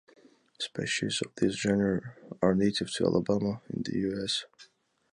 [0.59, 4.45] Species of this genre are native to Alabama, in the US.